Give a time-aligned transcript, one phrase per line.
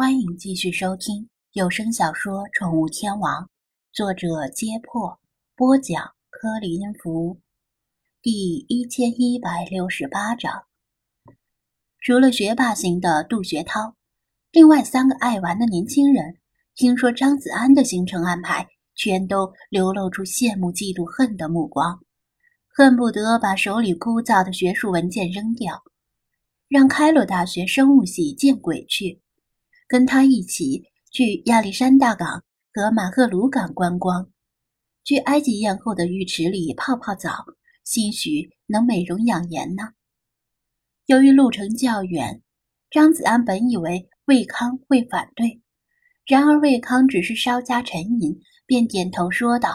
[0.00, 3.44] 欢迎继续收听有声小说《宠物天王》，
[3.92, 5.20] 作者：揭破，
[5.54, 7.38] 播讲：柯林福，
[8.22, 10.64] 第一千一百六十八章。
[12.00, 13.94] 除了学霸型的杜学涛，
[14.52, 16.38] 另外三个爱玩的年轻人，
[16.74, 22.00] 听说张子安的行程安排，全都流露出羡慕、嫉妒、恨的目光，
[22.68, 25.82] 恨不得把手里枯燥的学术文件扔掉，
[26.68, 29.20] 让开罗大学生物系见鬼去。
[29.90, 34.30] 跟他一起去亚历山大港和马赫鲁港观光，
[35.02, 37.44] 去埃及艳后的浴池里泡泡澡，
[37.82, 39.82] 兴许能美容养颜呢。
[41.06, 42.40] 由于路程较远，
[42.88, 45.60] 张子安本以为魏康会反对，
[46.24, 49.74] 然而魏康只是稍加沉吟，便点头说道：“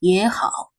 [0.00, 0.74] 也好，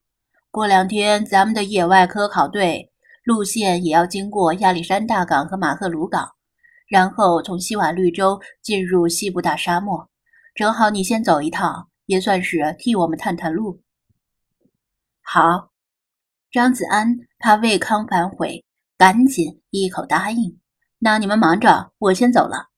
[0.51, 2.91] 过两天咱们的野外科考队
[3.23, 6.33] 路线也要经过亚历山大港和马赫鲁港。”
[6.87, 10.07] 然后从西瓦绿洲进入西部大沙漠，
[10.53, 13.81] 正好你先走一趟，也算是替我们探探路。
[15.21, 15.71] 好，
[16.51, 18.63] 张子安怕魏康反悔，
[18.97, 20.59] 赶紧一口答应。
[20.99, 22.69] 那你们忙着，我先走了。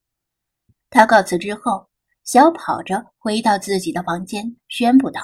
[0.89, 1.89] 他告辞之后，
[2.23, 5.21] 小跑着回到自己的房间，宣布道：“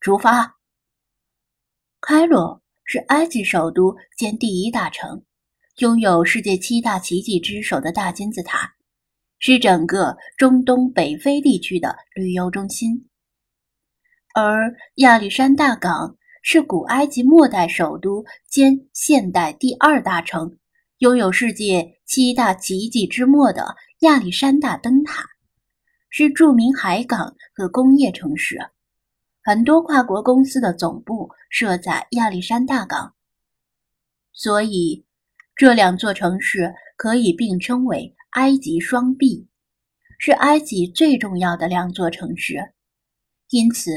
[0.00, 0.56] 出发。”
[2.00, 5.22] 开罗是埃及首都兼第一大城。
[5.78, 8.74] 拥有世界七大奇迹之首的大金字塔，
[9.38, 13.08] 是整个中东北非地区的旅游中心。
[14.34, 20.58] 而亚历山大港是古埃及末代首都兼现代第二大城，
[20.98, 25.22] 拥有世界七大奇迹之末的亚历山大灯塔，
[26.10, 28.58] 是著名海港和工业城市，
[29.44, 33.14] 很多跨国公司的总部设在亚历山大港，
[34.32, 35.04] 所以。
[35.58, 39.48] 这两座城市可以并称为“埃及双璧”，
[40.16, 42.74] 是埃及最重要的两座城市。
[43.50, 43.90] 因此，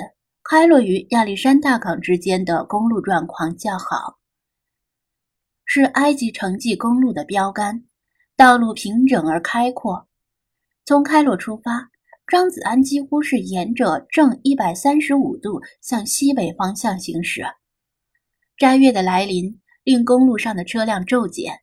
[0.43, 4.17] 开罗与亚历山大港之间的公路状况较好，
[5.63, 7.85] 是埃及城际公路的标杆，
[8.35, 10.07] 道路平整而开阔。
[10.83, 11.91] 从开罗出发，
[12.25, 17.45] 张子安几乎是沿着正一百三十五度向西北方向行驶。
[18.57, 19.60] 斋月的来临。
[19.83, 21.61] 令公路上的车辆骤减，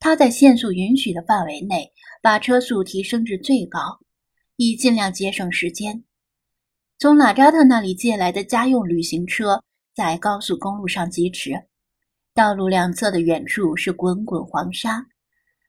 [0.00, 4.00] 他在限速允许的范围内把车速提升至最高，
[4.56, 6.02] 以尽量节省时间。
[6.98, 9.62] 从拉扎特那里借来的家用旅行车
[9.94, 11.52] 在高速公路上疾驰，
[12.34, 15.06] 道路两侧的远处是滚滚黄沙，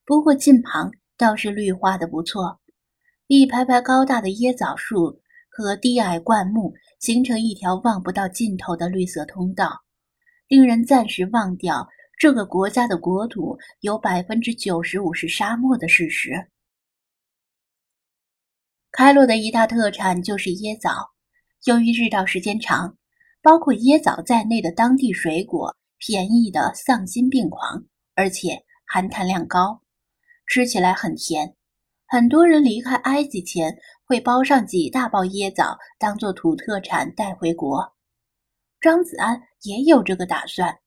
[0.03, 2.59] 不过近旁倒是绿化的不错，
[3.27, 9.83] 一排排高大的椰枣树和低矮灌木形成一条望不到尽头的绿色通道。
[10.47, 11.87] 令人暂时忘掉
[12.17, 16.49] 这个国家的国土有百分之九十五是沙漠的事实。
[18.91, 21.11] 开罗的一大特产就是椰枣，
[21.65, 22.97] 由于日照时间长，
[23.41, 27.83] 包括椰枣在内的当地水果便宜的丧心病狂，
[28.15, 29.81] 而且含碳量高，
[30.47, 31.55] 吃起来很甜。
[32.07, 37.96] 很多人离开埃及前会包上几大包椰枣，当做土特产带回国。
[38.79, 40.77] 张子安也有这个打算，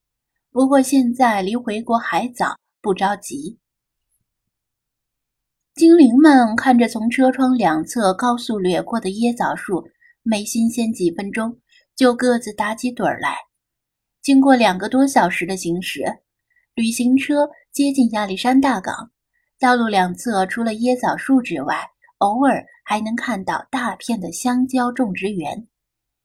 [0.52, 3.58] 不过现在离回国还早，不着急。
[5.74, 9.88] 精灵们看着从车窗两侧高速掠过的椰枣树，
[10.22, 11.58] 没新鲜几分钟，
[11.96, 13.36] 就各自打起盹儿来。
[14.22, 16.04] 经过两个多小时的行驶，
[16.74, 19.10] 旅行车接近亚历山大港。
[19.58, 21.76] 道路两侧除了椰枣树之外，
[22.18, 25.66] 偶尔还能看到大片的香蕉种植园。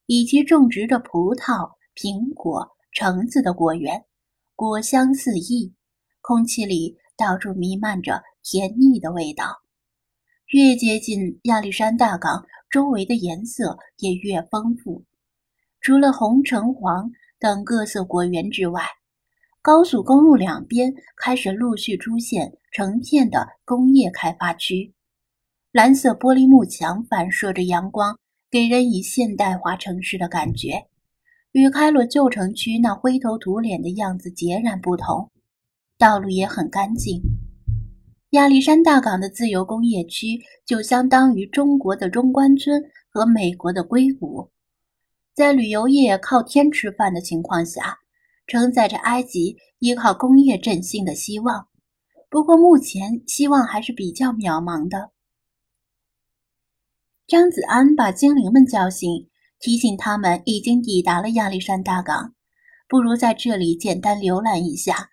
[0.08, 4.06] 以及种植着葡萄、苹果、橙子的果园，
[4.56, 5.74] 果香四溢，
[6.22, 9.62] 空气里到处弥漫着甜腻的味道。
[10.50, 15.04] 越接近亚历山大港，周围的颜色也越丰富。
[15.82, 18.84] 除了红、橙、黄等各色果园之外，
[19.62, 24.94] 高速公路两边开始陆续出现成片的工业开发区，
[25.72, 28.20] 蓝色玻璃幕墙反射着阳光。
[28.56, 30.86] 给人以现代化城市的感觉，
[31.52, 35.30] 与开罗旧城区那灰头土脸的样子截然不同。
[35.98, 37.22] 道路也很干净。
[38.30, 44.50] 亚历山大港的自由工业区就相当于中国的中关村和美国的硅谷，
[45.34, 47.98] 在旅游业靠天吃饭的情况下，
[48.48, 51.68] 承载着埃及依靠工业振兴的希望。
[52.30, 55.12] 不过目前希望还是比较渺茫的。
[57.28, 59.28] 张子安把精灵们叫醒，
[59.60, 62.36] 提醒他们已经抵达了亚历山大港，
[62.88, 65.10] 不如在这里简单浏览一下，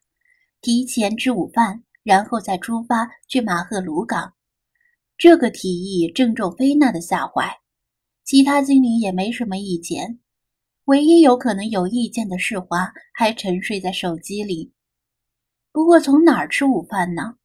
[0.61, 4.35] 提前吃午饭，然后再出发去马赫鲁港。
[5.17, 7.61] 这个提议正中菲娜的下怀，
[8.27, 10.19] 其他精灵也没什么意见。
[10.85, 14.75] 唯一有可能有意见的世华还沉睡在手机里。
[15.73, 17.37] 不过从哪儿吃午饭呢？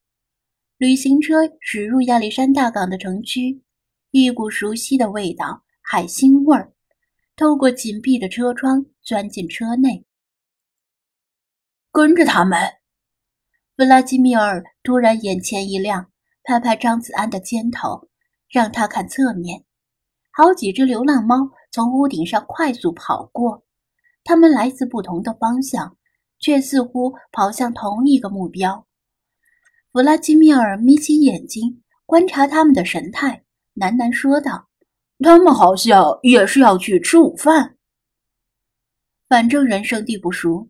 [0.77, 3.63] 旅行车驶入亚历山大港的城区，
[4.11, 6.73] 一股熟悉的味道——海腥味儿，
[7.35, 10.05] 透过紧闭的车窗钻进车内。
[11.91, 12.59] 跟着他们，
[13.75, 16.11] 弗拉基米尔突然眼前一亮，
[16.43, 18.07] 拍拍张子安的肩头，
[18.49, 19.65] 让他看侧面。
[20.31, 23.63] 好几只流浪猫从屋顶上快速跑过，
[24.23, 25.97] 它们来自不同的方向，
[26.39, 28.87] 却似乎跑向同一个目标。
[29.91, 33.43] 弗拉基米尔眯起眼睛观察他们的神态，
[33.79, 34.67] 喃喃说道
[35.23, 37.77] ：“他们好像也是要去吃午饭。
[39.29, 40.67] 反正人生地不熟。”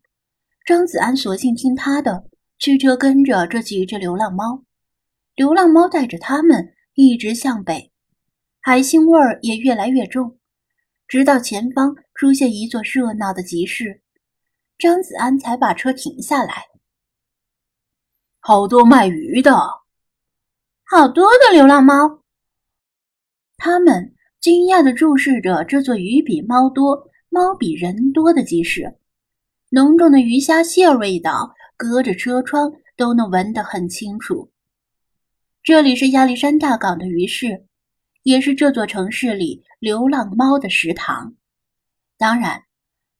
[0.66, 2.26] 张子安索性听他的，
[2.60, 4.66] 驱车跟着这几只流浪猫。
[5.36, 7.92] 流浪猫带着他们一直向北，
[8.60, 10.38] 海腥味儿也越来越重，
[11.08, 14.02] 直到前方出现一座热闹的集市，
[14.78, 16.66] 张子安才把车停下来。
[18.40, 19.56] 好多卖鱼的，
[20.84, 22.24] 好多的流浪猫。
[23.58, 28.96] 他们惊讶地注视着这座鱼比猫多、猫比人多的集市。
[29.70, 34.52] 浓重的鱼虾蟹味道，隔着车窗都能闻得很清楚。
[35.64, 37.66] 这里是亚历山大港的鱼市，
[38.24, 41.34] 也是这座城市里流浪猫的食堂。
[42.18, 42.64] 当然，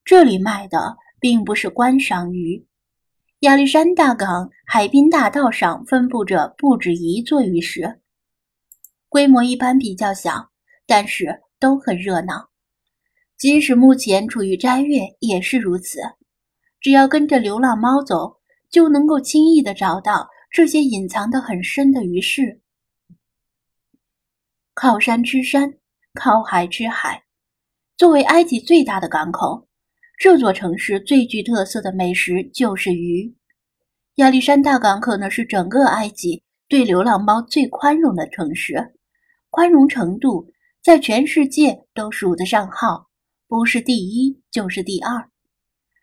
[0.06, 2.66] 这里卖的并不是观赏鱼。
[3.42, 8.00] 亚历山大港海滨大道上分布着不止一座鱼市，
[9.10, 10.50] 规模一般比较小，
[10.86, 12.50] 但是都很热闹。
[13.38, 16.00] 即使目前处于斋月，也是如此。
[16.80, 18.38] 只要跟着流浪猫走，
[18.70, 22.62] 就能够轻易的找到这些隐藏的很深的鱼市。
[24.74, 25.74] 靠山吃山，
[26.14, 27.24] 靠海吃海。
[27.96, 29.68] 作为埃及最大的港口，
[30.20, 33.36] 这座城市最具特色的美食就是鱼。
[34.16, 38.94] 亚历山大港可能是整个埃及对流浪猫最宽容的城市，
[39.50, 40.52] 宽容程度
[40.84, 43.08] 在全世界都数得上号，
[43.48, 45.30] 不是第一就是第二。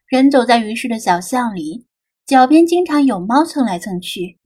[0.06, 1.86] 人走在鱼市的小巷里，
[2.24, 4.38] 脚边经常有猫蹭来蹭去。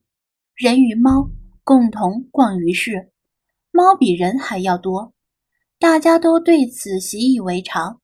[0.55, 1.31] 人与猫
[1.62, 3.12] 共同逛鱼市，
[3.70, 5.12] 猫比人还要多，
[5.79, 8.00] 大家都对此习以为常。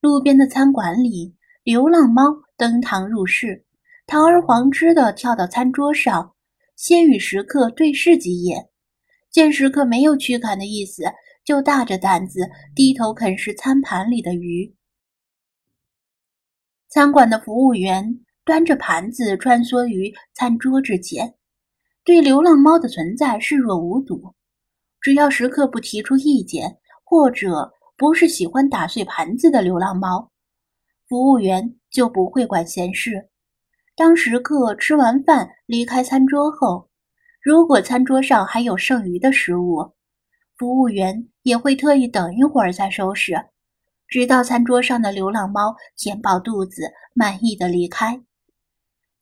[0.00, 2.22] 路边的餐馆里，流浪猫
[2.56, 3.66] 登堂入室，
[4.06, 6.33] 堂而皇之的跳到餐桌上，
[6.76, 8.68] 先与食客对视几眼，
[9.30, 11.04] 见食客没有驱赶的意思，
[11.44, 12.40] 就大着胆子
[12.74, 14.74] 低头啃食餐盘里的鱼。
[16.88, 21.34] 餐馆的服务员端着盘子穿梭于餐桌之间，
[22.04, 24.34] 对流浪猫的存在视若无睹。
[25.00, 30.30] 只要食客不提出意见，或者不是喜欢打碎盘子的流浪猫，
[31.08, 33.28] 服务员就不会管闲事。
[33.96, 36.88] 当食客吃完饭离开餐桌后，
[37.40, 39.92] 如果餐桌上还有剩余的食物，
[40.56, 43.34] 服务员也会特意等一会儿再收拾。
[44.08, 48.20] 直到餐桌上的流浪猫填饱肚子，满意的离开。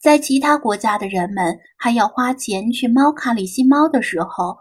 [0.00, 4.56] 在其他国家的人们还要花钱去猫卡里吸猫的时候，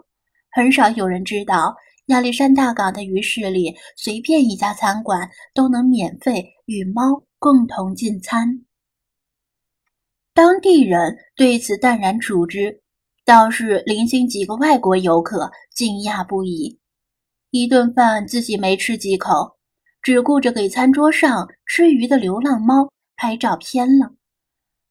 [0.50, 1.74] 很少有人知道
[2.06, 8.62] 亚历山大港的鱼市里，随便一家餐馆都能免费与猫共同进餐。
[10.34, 12.80] 当地人对此淡然处之，
[13.24, 16.78] 倒是零星几个外国游客惊讶不已。
[17.50, 19.56] 一顿饭自己没吃几口。
[20.02, 24.12] 只顾着给餐桌上吃鱼的流浪猫拍照片了，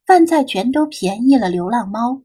[0.05, 2.23] 饭菜全都便宜了流浪猫。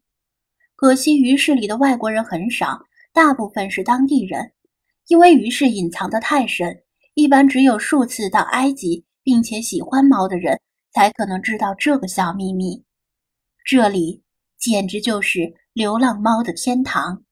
[0.77, 2.79] 可惜鱼市里的外国人很少，
[3.13, 4.53] 大部分是当地人。
[5.09, 6.81] 因为鱼市隐藏的太深，
[7.15, 10.57] 一般只有数次到埃及并且喜欢猫的人
[10.93, 12.86] 才可能知道这个小秘密。
[13.67, 14.23] 这里
[14.57, 17.25] 简直就是流浪猫的天堂。